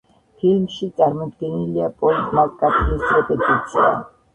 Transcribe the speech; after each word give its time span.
ფილმში 0.43 0.89
წარმოდგენილია 1.01 1.93
პოლ 2.01 2.21
მაკ-კარტნის 2.41 3.09
რეპეტიცია. 3.19 3.99